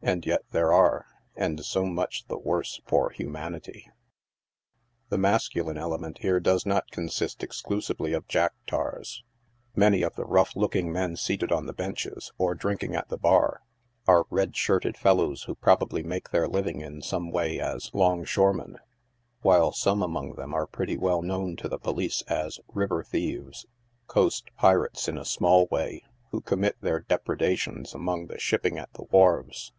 And 0.00 0.24
yet 0.24 0.44
there 0.52 0.72
are— 0.72 1.06
and 1.36 1.62
so 1.64 1.84
much 1.84 2.28
the 2.28 2.38
worse 2.38 2.80
for 2.86 3.10
humanity. 3.10 3.90
The 5.08 5.18
masculine 5.18 5.76
element 5.76 6.18
here 6.18 6.38
does 6.38 6.64
no* 6.64 6.80
consist 6.92 7.42
exclusively 7.42 8.12
of 8.12 8.28
Jack 8.28 8.52
Tars. 8.68 9.24
Many 9.74 10.02
of 10.02 10.14
the 10.14 10.24
rough 10.24 10.54
loo 10.54 10.68
bing 10.68 10.92
men 10.92 11.16
seated 11.16 11.50
on 11.50 11.66
the 11.66 11.72
benches, 11.72 12.30
or 12.38 12.54
drinking 12.54 12.94
at 12.94 13.08
the 13.08 13.18
bar, 13.18 13.62
are 14.06 14.24
red 14.30 14.54
skirted 14.54 14.96
fellows 14.96 15.42
who 15.42 15.56
probably 15.56 16.04
make 16.04 16.30
their 16.30 16.46
living 16.46 16.80
in 16.80 17.02
some 17.02 17.32
way 17.32 17.58
as: 17.58 17.90
longshoemen, 17.92 18.76
while 19.42 19.72
some 19.72 20.00
among 20.00 20.34
them 20.36 20.54
are 20.54 20.68
pretty 20.68 20.96
well 20.96 21.22
known 21.22 21.56
to 21.56 21.68
the 21.68 21.78
police 21.78 22.22
as 22.28 22.60
river 22.68 23.02
thieves— 23.02 23.66
coast 24.06 24.50
pirates 24.56 25.08
in 25.08 25.18
a 25.18 25.24
small 25.24 25.66
way, 25.72 26.04
who 26.30 26.40
commit 26.40 26.76
their 26.80 27.00
depredations 27.00 27.92
among 27.94 28.28
the 28.28 28.38
shipping 28.38 28.78
at 28.78 28.92
the 28.92 29.04
wharves. 29.10 29.72